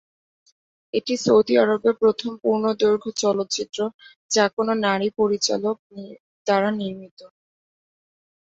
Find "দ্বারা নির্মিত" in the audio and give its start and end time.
6.47-7.19